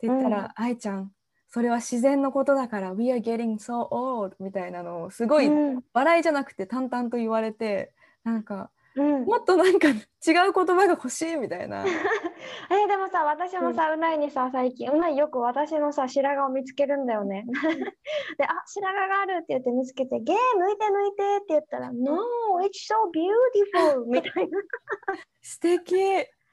[0.00, 1.12] て言ったら「愛、ちゃん
[1.48, 5.84] それは自然のことだから We are getting so old」みたいなのをすごいうん。
[5.92, 7.92] 笑いじゃなくて淡々と言われて
[8.24, 9.24] なんかうん。
[9.24, 11.84] もっとなんか違う言葉が欲しいみたいな。
[12.70, 17.46] えでもさ私もさ、うないにさ最近うないよく私のさ白髪を見つけるんだよね。
[18.38, 22.16] であ白髪があるって言って見つけて「ゲー抜いて抜いて」って言ったら「No
[22.60, 24.58] it's so beautiful」みたいな。
[25.40, 25.96] 素敵。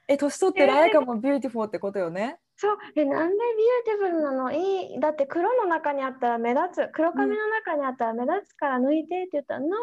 [0.08, 2.38] え年取ってるあやかも beautiful ってことよね。
[2.58, 2.78] そう。
[2.94, 4.50] えなんで beautiful なの？
[4.52, 5.00] いい。
[5.00, 6.88] だって黒の中にあったら目立つ。
[6.92, 9.76] 黒髪の中にあったら目立つから抜いてって言ったら「No why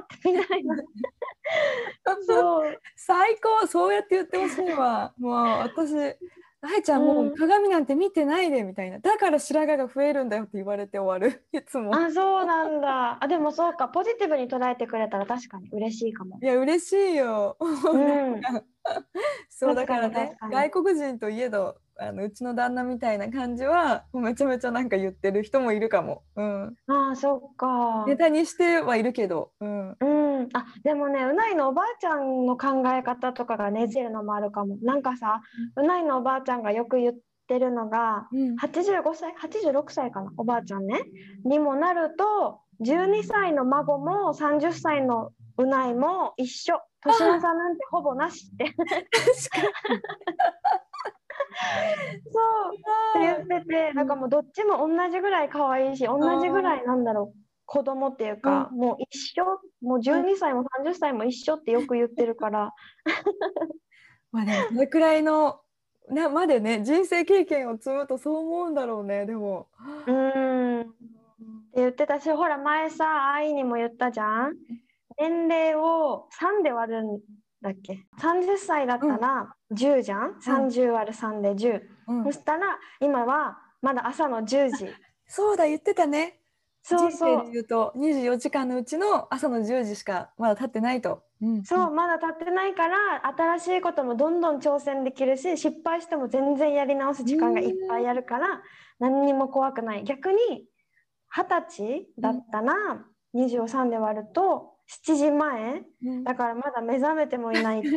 [0.00, 0.76] not 」みたいな。
[2.26, 2.80] そう。
[2.96, 3.66] 最高。
[3.66, 5.94] そうやって言ってほしいわもう私。
[6.66, 8.98] あいちゃんもううん鏡なんて見てないでみたいな。
[8.98, 11.44] だから白髪が増えるんだよって言われて終わる。
[11.52, 11.94] いつも。
[11.94, 13.22] あそうなんだ。
[13.22, 13.88] あでもそうか。
[13.88, 16.38] ポジティブに捉えてくれたら確かに嬉しいかも。
[16.42, 18.40] いや嬉しいよ、うん
[19.48, 28.04] そうだからね外国人といえどあのうちの旦那みたいな感じはめちゃめちゃなんか言ってる人もいるかも、うん、ああそっか。
[28.06, 30.04] ネタにしてはいるけど、うん、う
[30.42, 34.76] ん、あでもねうないのおばあちゃんの考え方とかが根付いるのもあるかも。
[34.82, 35.40] なんかさ
[35.76, 37.14] うないのおばあちゃんがよく言っ
[37.46, 38.56] てるのがうん。
[38.56, 41.04] 85歳86歳かなおばあちゃんね。
[41.44, 46.80] にもなると12歳の孫も30歳のうないも一緒。
[47.02, 48.74] 年の差なんてほぼなしって。
[52.32, 52.40] そ
[52.70, 52.74] う。
[52.74, 52.80] っ
[53.12, 57.38] て言っててなんかもうどっちも同じぐらい可愛いし同じぐらいなんだろう。
[57.66, 59.44] 子供っていうか、もう一緒。
[59.80, 62.72] もう12歳も30歳も一緒ってよく言ってるから。
[64.32, 65.60] まあでもそれくらいの
[66.08, 69.68] なまでね人生経験を積むとそう思うんだろうねでも。
[70.06, 70.80] うーん。
[70.82, 70.84] っ
[71.74, 74.54] て言ってたしほら前さ愛にも言ったじゃん
[75.18, 77.20] 年齢を3で割るん
[77.62, 82.24] だっけ？30歳だったら10じゃん、30割る3で10、うん。
[82.24, 84.88] そしたら今はまだ朝の10時。
[85.26, 86.40] そうだ言ってたね。
[86.82, 87.30] そうそう。
[87.30, 91.22] 人生で言うと24時間のうちの朝の10時しかまだ経ってないと。
[91.40, 98.62] うんそう、まだ経ってないから新しいこともどんどん挑戦できるし失敗しても全然やり直す時間がいっぱいあるから
[98.98, 100.04] 何にも怖くない。
[100.04, 100.68] 逆に
[101.28, 102.74] 二十歳だったら
[103.34, 104.74] 23で割ると
[105.06, 105.82] 7時前。
[106.04, 106.24] うん。
[106.24, 107.82] だからまだ目覚めてもいない。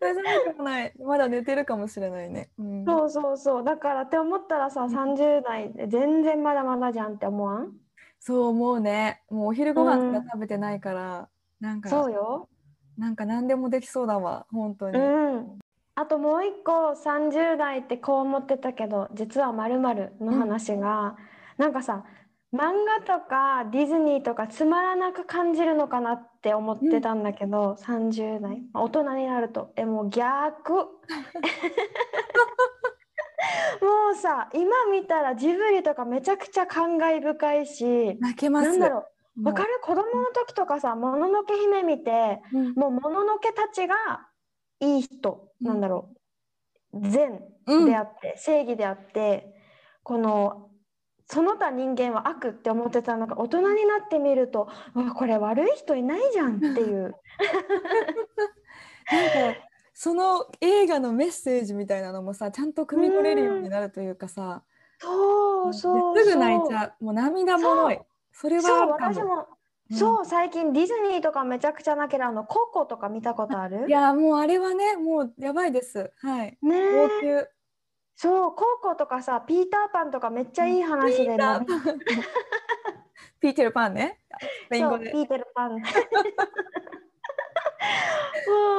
[0.00, 0.92] 目覚めてもない。
[0.98, 2.50] まだ寝てるかもしれないね。
[2.58, 2.84] うん。
[2.84, 3.64] そうそうそう。
[3.64, 7.72] だからって思ったらさ30代で全然まだまだじゃんって思わん？
[8.20, 9.22] そう思うね。
[9.30, 11.28] もうお昼ご飯しか食べてないから、
[11.60, 12.48] なんかそうよ。
[12.96, 14.46] なんか何でもできそうだわ。
[14.50, 14.98] 本当に。
[14.98, 15.58] うん。
[15.94, 21.16] あともう一個30代ってこう思ってたけど実はまるの話が、
[21.56, 22.04] なんかさ
[22.54, 28.62] 漫画とかディズニーとかつまらなく感じるのかなって思ってたんだけど、30代。
[28.72, 29.72] 大人になると。
[29.76, 30.72] えもう逆。
[33.82, 38.68] もうさ今見たらジブリとかめちゃくちゃ感慨深いし泣けます。
[38.70, 39.04] なんだろ
[39.36, 39.44] う。
[39.44, 39.78] わかる？
[39.82, 42.72] 子供の時とかさ「もののけ姫」見てうん。
[42.74, 43.94] もうもののけたちが
[44.80, 45.66] いい人、うん。
[45.66, 46.08] なんだろ
[46.92, 47.00] う。
[47.08, 49.54] 善うんであって、正義であって
[50.02, 50.70] この
[51.28, 54.68] その他人間は悪って思ってたのが大人になってみると
[55.16, 57.14] これ悪い人いないじゃんっていう。
[59.10, 59.60] なんか
[59.92, 64.62] その映画のメッセージみたいなのもさちゃんと汲み取れるようになるというかさ、
[65.00, 66.76] そうそうですぐ泣いちう。
[66.76, 67.04] ゃう。
[67.04, 67.98] もう涙もろい。
[68.32, 68.86] それは。
[68.86, 69.46] 私も、
[69.90, 69.96] うん。
[69.96, 72.44] そう最近ディズニーとかめちゃくちゃ泣けるあの。
[72.44, 73.86] ココとか見たことある？
[73.88, 76.12] いやもうあれはねもうやばいです。
[76.18, 76.58] はい。
[76.60, 76.92] ねえ。
[76.92, 77.48] 号泣
[78.16, 81.60] そうココとかさピーターパンとかめっちゃいい話でな
[83.38, 84.18] ピーテルパンね。
[84.70, 85.72] ピーテルパン。
[85.76, 85.80] も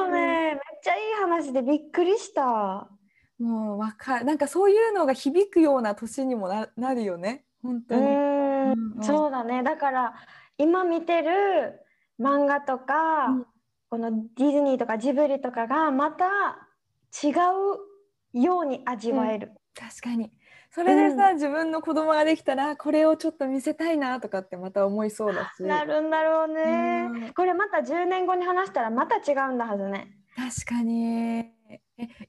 [0.08, 2.88] うねめっちゃいい話でびっくりした。
[3.38, 7.44] もうわかるなんかそういうのが響くような年にもななるよね。
[7.62, 9.02] 本う当に、うん。
[9.02, 9.62] そうだね。
[9.62, 10.14] だから
[10.56, 11.80] 今見てる
[12.18, 13.46] 漫画とか、うん。
[13.90, 16.26] このディズニーとかジブリとかがまた
[17.24, 17.34] 違う
[18.42, 20.32] ように味わえる、確かに。
[20.70, 25.62] それでさ、自分の子供ができたらこれをちょっと見せたいなとかってまた思いそうだし。
[25.62, 27.32] なるんだろうね、うん。
[27.32, 30.18] これまた10年後に話したらまた違うんだはずね。
[30.36, 31.46] 確かに。
[31.70, 31.80] え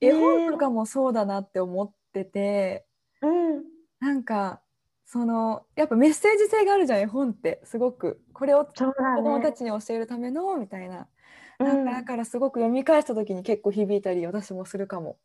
[0.01, 2.85] 絵本とかもそうだなって思ってて、
[3.21, 3.63] うん。
[3.99, 4.61] なんか
[5.05, 7.59] そのやっぱメッセージ性があるじゃん絵本って。
[7.65, 8.21] すごく。
[8.33, 11.07] これを子供たねちに教えるためのみたいな、
[11.59, 11.67] うん。
[11.67, 15.17] なんかだからすごく読み返した時に結構響いたり私もするかも。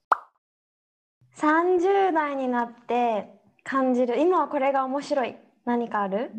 [1.37, 3.29] 30代になって
[3.62, 4.20] 感じる。
[4.20, 5.37] 今はこれが面白い。
[5.64, 6.31] 何かある？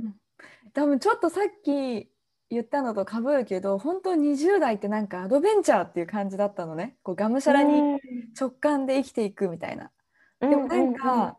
[0.73, 2.10] 多分ちょっとさっき
[2.49, 6.97] 言ったのとかぶるけど本当20代ってなんかアドベンチャーっていう感じだったのね。
[7.03, 7.99] こうがむしゃらに
[8.39, 9.91] 直感で生きていくみたいな。
[10.41, 11.38] でもなんか、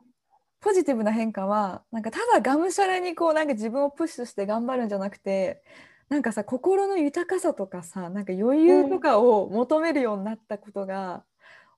[0.60, 5.62] ポジティブな変化はなんかただがむしゃらにこうなんか自分をプッシュして頑張るんじゃなくて
[6.08, 11.22] なんかさ心の豊かさとかさなんか余裕とかを求めるようになったことが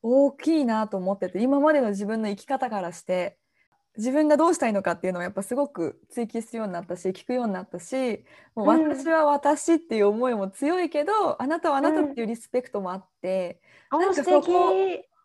[0.03, 3.37] 大きいなと思ってて今までの自分の生き方からして
[3.97, 13.61] 自分がどうしたいのかっていうのをやっぱすごく追求するようになったし聞くようになったしもう私は私っていう思いも強いけど、うん、あなたはあなたっていうリスペクトもあって、
[13.93, 14.73] うん、なんかそこ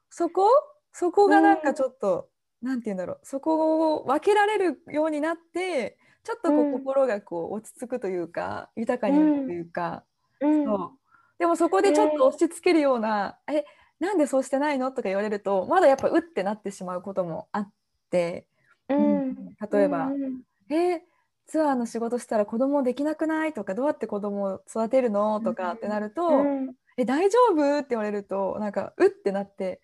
[0.09, 0.47] そこ
[0.91, 2.29] そこがなんかちょっと、
[2.61, 3.19] うん、なんて言うんだろう。
[3.23, 10.03] そこを分けられるようになってちょっとこう、心がこう落ち着くというか豊かになるというか、
[10.39, 10.91] そう。
[11.39, 13.65] でもそこでちょっと押し付けるような「え
[14.03, 17.71] なんでそうしてないの?」とか言われるとまだやっぱうってなってしまうこともあっ
[18.11, 18.45] て。
[18.89, 19.35] うん、
[19.71, 21.01] 例えば、うん、え
[21.47, 23.53] ツアーの仕事したら子供できなくない？
[23.53, 25.39] とかどうやって子供を育てるの？
[25.39, 27.77] とかってなると、うん、え大丈夫？
[27.79, 29.81] って言われるとなんかうってなって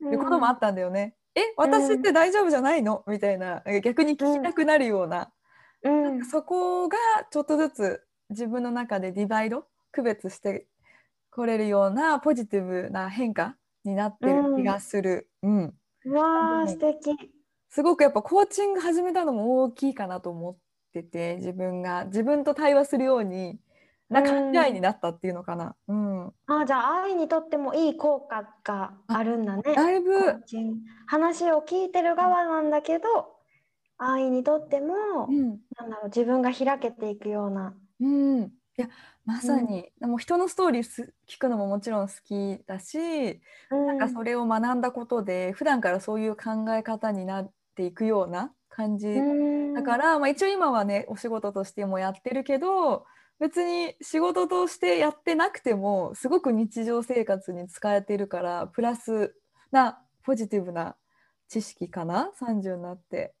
[0.00, 1.16] ることもあったんだよね。
[1.34, 3.02] え私って大丈夫じゃないの？
[3.06, 5.32] みたいな逆に聞きたくなるような,、
[5.82, 6.96] なんかそこが
[7.30, 10.66] ちょっとずつ自分の中でディバイド区別して
[11.34, 15.28] これるようなポジティブな変化になってる気がする。
[15.42, 17.16] うん、うん、わー素敵
[17.70, 20.56] すごくやっぱコーチング始めたのも大きいかなと思っ
[20.92, 23.58] てて自分が自分と対話するように
[24.08, 25.74] な考えになったっていうのかな。
[25.88, 29.62] うん、あじゃあ愛にとってもいい効果があるんだね。
[29.74, 30.40] だいぶ
[31.06, 33.06] 話を聞いてる側なんだけど、
[33.98, 37.74] 愛にとっても、うん、なんだろう自分が開けていくような。
[38.00, 38.88] うん、いや
[39.24, 42.98] まさに、うん、も人のストーリー聞くのももちろん好きだし、
[43.70, 49.06] うん、なんかそれを学んだことで普段からそういう考え方になっていくような感じ
[49.74, 53.04] だから、まあ、一応今はねお仕事としてもやってるけど
[53.38, 59.34] 別に仕事としてやってなくてもすごく日常生活に使えてるからプラス
[59.70, 60.96] なポジティブな
[61.48, 63.34] 知識かな30になって。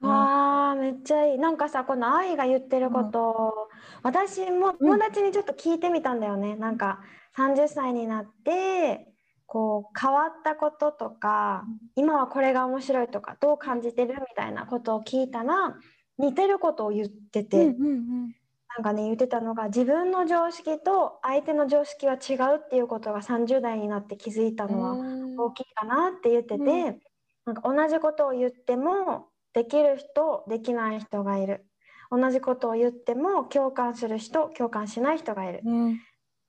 [0.00, 1.38] わあめっちゃいい。
[1.38, 3.67] なんかさこの愛が言ってること、うん、
[4.02, 7.00] 私も友達にちょっと聞いてみたんだよね、うん、なんか
[7.36, 9.06] 30歳になって
[9.46, 11.64] こう変わったこととか
[11.96, 15.76] 今はこれが面白いとかどう感じてるみたいなことを聞いたら
[16.18, 18.34] 似てることを言ってて、うんうんうん、
[18.76, 24.94] なんかね言ってたのが自分の常識と相手の常識は違うっていうことが30代になって気づいたのは
[25.38, 27.00] 大きいかなって言ってて、うん、
[27.46, 31.66] なんか同じことを言ってもできる人できない人がいる
[32.10, 36.00] 同じことを言っても共感する人共感しない人がいる、うん、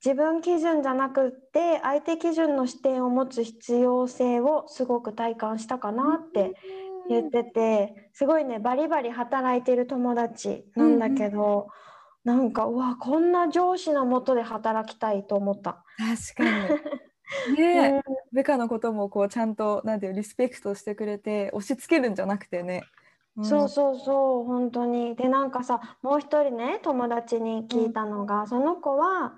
[0.04, 6.54] 自分基準じゃなくって相手基準の視点を持つ必要性をすごく体感したかなって
[7.10, 11.68] 言っててすごいねバリバリ働いてる友達なんだけど、
[12.26, 15.84] うん、なんかうわこんな上司のもとで働きたいと思った。
[15.98, 16.80] 確かに。
[17.58, 22.84] ね、うん、部下のこともこうちゃんとなんていうリスペクトしてくれて押し付けるんじゃなくてね。
[23.40, 25.16] うん、そうそうそう本当に。
[25.16, 29.34] でなんかさもう一人ね友達に聞いたのが、うん、その子は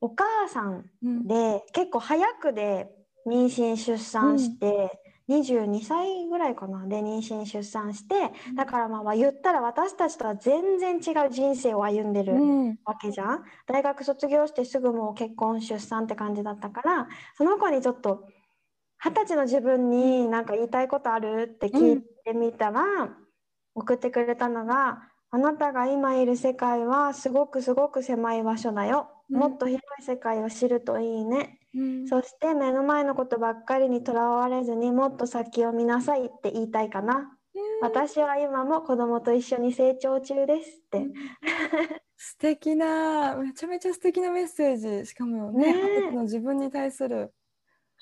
[0.00, 2.88] お母さんで、うん、結構早くで
[3.26, 8.14] 妊娠出産して、うん、22歳ぐらいかなで妊娠出産して
[8.54, 12.34] だからまあ言ったら私たちとは全然違う人生を歩んでる
[12.84, 18.28] わけじゃん、大学卒業してすぐもう結婚出産って感じだったからその子にちょっと
[19.02, 22.82] 二十歳の自分に何か言いたいことあるって聞いてみたら、
[23.74, 29.08] 送ってくれたのがあなたが今いる世界はすごくすごく狭い場所だよ。
[29.30, 31.60] もっと広い世界を知るといいね。
[31.72, 37.14] うん、そして目の前のことばっかりにとらわれずにもっと先を見なさいって言いたいかな。
[37.54, 40.98] うん、私は今も子供と一緒に成長中ですって。
[40.98, 41.12] うん、
[42.16, 47.32] 素敵なめちゃめちゃ素敵なメッセージしかもねねの自分に対する。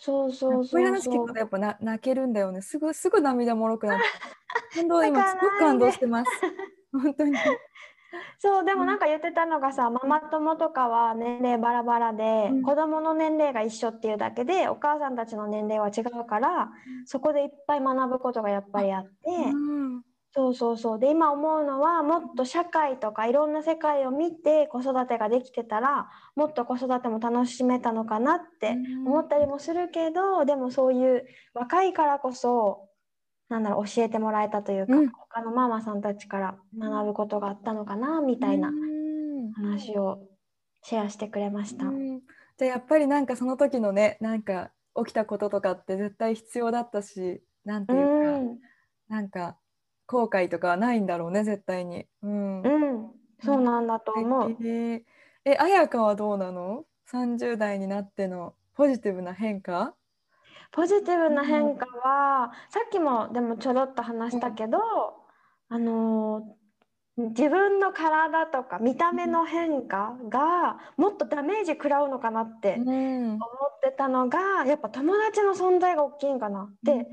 [0.00, 0.70] そうそうそうそう。
[0.70, 2.62] こういう話聞くとやっぱな泣けるんだよね。
[2.62, 4.04] すぐすぐ涙もろくなって。
[4.78, 6.30] 感動今すごく感動してます。
[6.92, 7.36] 本当に。
[8.38, 19.54] そうでもなんか言ってたのがさ、ママ友とかは年齢バラバラで、うん、子供の年齢が一緒っていうだけでお母さんたちの年齢は違うから、うん、そこでいっぱい学ぶことがやっぱりあって、う
[19.98, 20.02] ん、
[20.34, 20.98] そうそうそう。
[20.98, 28.76] で今思うのはもっと社会とかいろんな世界を見て子育てができてたらもっと子育ても楽しめたのかなって
[29.06, 32.88] 思ったりもするけど、でもそういう若いからこそ
[33.48, 38.70] なんだろう教えてもらえたというか、うん、他のママさんたちから学ぶことがあったのかなみたいな
[39.56, 40.20] 話を
[40.82, 41.86] シェアしてくれました。
[42.58, 48.58] じゃやっぱりなんかその時のねなんか起きたこととかって絶対必要だったしなんてういうか、ん、
[49.08, 49.56] なんか
[50.08, 52.08] 後悔とかはないんだろうね絶対に。
[52.22, 52.62] うん。
[52.62, 54.50] うん、そうなんだと思う。
[54.50, 55.06] 素敵。
[55.44, 59.96] え綾香はどうなの ?30 代になってのポジティブな変化？
[60.72, 64.78] ポジティブな変化は、さっきもでもちょろっと話したけど、
[65.68, 66.58] あのー
[67.18, 72.86] 自分の体とか見た目の変化がもっとダメージ食らうのかなって思
[73.34, 73.44] ん。
[73.76, 76.72] ってたのがやっぱ友達の存在が大きいんかな。
[76.84, 77.08] で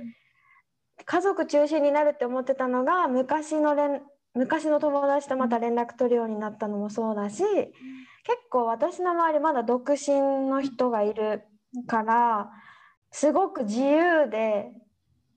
[1.05, 4.01] 家族中心になるって思ってたのが昔の連
[4.33, 11.43] 昔の友達とまた連絡取るようになったのもそうだし結構私の周りまだ独身の人がいる
[11.87, 12.49] から
[13.11, 14.71] すごく自由で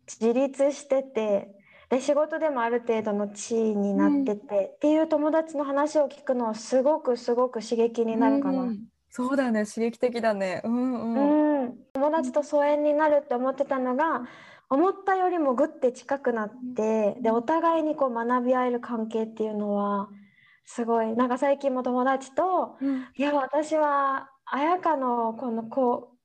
[0.06, 1.48] 自立してて
[1.90, 8.64] で仕事でもある程度の地位になってて、っていう友達の話を聞くのはすごくすごく刺激になるかな。
[8.64, 8.78] うん
[9.10, 10.60] そうだね刺激的だね。
[10.64, 11.62] うんうん。
[11.62, 14.22] うん、友達と疎遠になるって思ってたのが
[14.70, 20.08] 思ったよりもぐって近くなってでお互いにこう学び合える関係っていうのは
[20.64, 26.18] すごいなんか最近も友達とうん「いや私は彩香のこのこう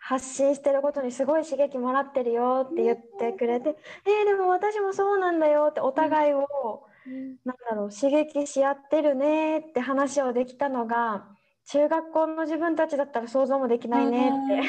[0.00, 3.76] 発信してることにすごい刺激もらってるよ」って言ってくれて
[4.06, 6.86] 「えーでも私もそうなんだよ」ってお互いを
[7.44, 11.28] なんだろう刺激し合ってるねって話をできたのが
[11.66, 14.62] 中学校の自分たちだったら想像もできないねって。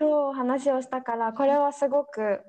[0.00, 2.40] そう話をしたからこれはすごく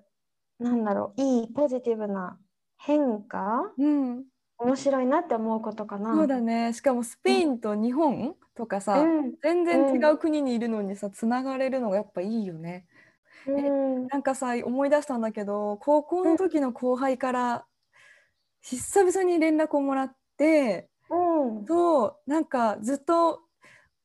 [0.59, 2.37] なんだろういいポジティブな
[2.77, 3.71] 変化？
[3.77, 4.23] うん、
[4.57, 6.15] 面白いなって思うことかな？
[6.15, 6.71] そうだね。
[6.73, 12.85] しかもスペインと日本とかさ、うん全然違う国にいるのにさ、つながれるのがやっぱいいよね。
[13.47, 17.65] うんなんかさ、思い出したんだけど、高校の時の後輩から
[18.61, 23.41] 久々に連絡をもらって、うんそう、なんかずっと、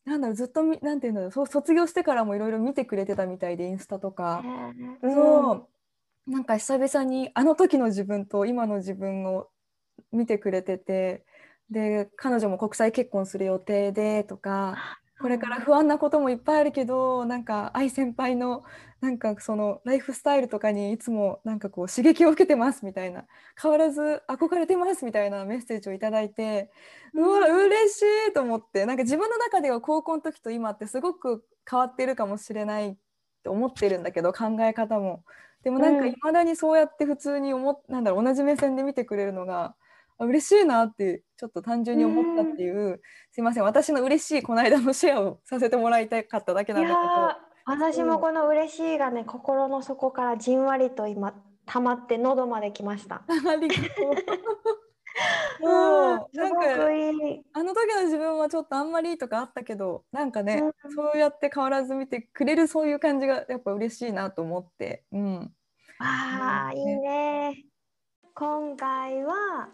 [0.06, 4.46] なんだろう、ずっとみ、なんていうんだろう、そう卒業してからもいろいろ見てくれてたみたいで、インスタとか。
[5.02, 5.12] うん。
[5.12, 5.52] そ
[6.26, 9.50] う、なんか久々にあの時の自分と今の自分を
[10.12, 11.26] 見てくれてて、
[11.70, 14.80] で、彼女も国際結婚する予定でとか、
[15.18, 18.64] これから不安なこともいっぱいあるけど、なんか愛先輩の
[19.00, 23.24] なんかそのライフスタイルとかにいつもなんかこう刺激を受けてますみたいな、
[23.60, 26.70] 変わらず憧れてますみたいなメッセージをいただいて、
[27.14, 32.96] うわ、嬉しいと思って、なんか自分の中では高校の時と今ってすごく変わってるかもしれないっ
[33.42, 35.24] て思ってるんだけど、考え方も。
[35.62, 36.08] でもなんかうん。
[36.08, 39.74] いまだにそうやって普通に思っなんだろう同じ目線で見てくれるのが
[40.18, 43.00] あ嬉しいなってちょっと単純に思ったっていう、
[43.32, 51.34] すいません私の嬉しいこの間のシェアをさせてもらいたかっただけいなんだやー私もこの嬉しいがね心の底からじんわりと今
[51.66, 53.24] 溜まって喉まで来ました。
[53.26, 54.46] ありがとう
[55.62, 56.18] うん。
[56.18, 56.60] そ うなんか。
[57.54, 60.92] あの時の自分はちょっとあんまりとかあったけどなんかね、うん。
[60.92, 65.52] そうやって変わらず見てくれるそういう感じがやっぱ嬉しいなと思って、うん、
[65.98, 67.64] ああ、うんいいね。
[68.32, 69.68] 今回は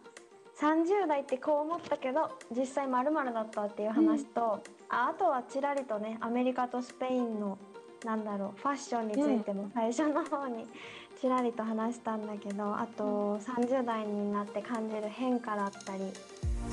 [0.56, 7.58] 30代ってこう思ったけど実際まるだったっていう話と、ああとはちらりとねアメリカとスペインの
[8.04, 10.66] なんだろうファッションについても最初の方に
[11.20, 16.02] ちらりと話したんだけどあと30代になって感じる変化だったり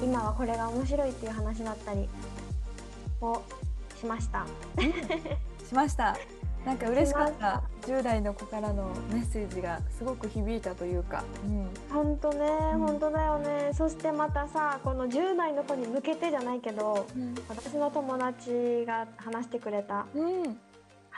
[0.02, 2.10] 今はこれが面白いっていう話だったり
[3.22, 3.42] を
[4.00, 4.46] しました。
[5.68, 6.18] しました。
[6.66, 7.64] なんか嬉しかった。
[7.82, 12.80] 10代の子からのメッセージがすごく響いたというか、うん、本当ね、うん。
[12.80, 13.72] 本当だよね。
[13.74, 17.06] そしてまたさ、この10代の子に向けてじゃないけど、
[17.48, 20.06] 私の友達が話してくれた。
[20.16, 20.58] うん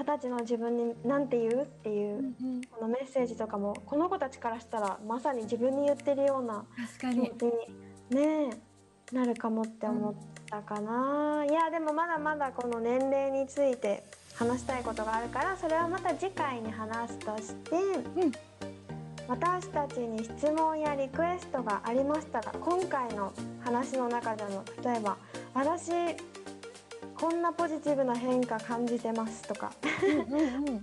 [0.02, 6.66] 二十歳の自分に何て言うっていう、うん、このメッセージとかもこの子たちからしたらまさに自分に言ってるような
[7.00, 7.46] 気持ち
[8.10, 8.50] にね
[9.12, 10.14] なるかもって思っ
[10.50, 11.46] たかな。
[11.48, 17.76] いやでもまだまだこの年齢について話したいことがあるからそれはまた次回に話すとして、
[18.26, 18.32] ん。
[19.28, 23.32] 私たちに質問やリクエストがありましたら今回の
[23.64, 25.16] 話の中での例えば
[25.54, 25.92] 「私
[27.22, 29.72] こんなポジティブな変化感じてます」とか。
[30.04, 30.82] うんうんうん。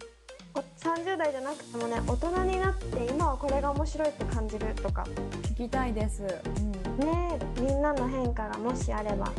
[0.54, 5.04] お30代じゃなくてもね大人になって今はこれが面白いって感じるとか。
[5.42, 6.22] 聞きたいです。
[6.22, 6.72] うん。
[6.98, 9.32] ねえみんなの変化がもしあれば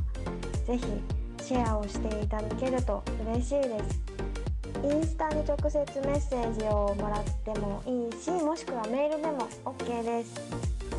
[0.68, 0.86] ぜひ
[1.42, 4.02] シェアをしていただけると嬉しいです。
[4.84, 10.34] インスタに直接メッセージをもらってもいいしもしくはメールでも OK です。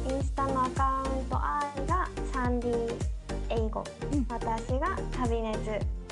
[0.08, 3.19] インスタのアカウント R がサンディ
[3.50, 5.64] 英語、うん私が旅熱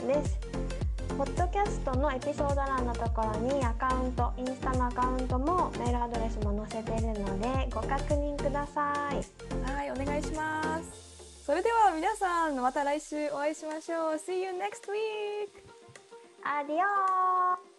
[0.07, 0.39] です
[1.17, 9.17] ポッドキャストのエピソード欄のところにアカウントインスタのアカウントもメールアドレスも載せてるのでご確認ください
[9.73, 11.45] はい、お願いします。
[11.45, 14.15] それでは皆さん、また来週お会いしましょう。
[14.17, 15.49] See you next week!
[16.45, 17.78] アディオー